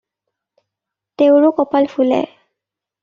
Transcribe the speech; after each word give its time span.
তেওঁৰো 1.23 1.53
কপাল 1.59 1.89
ফুলে। 1.95 2.21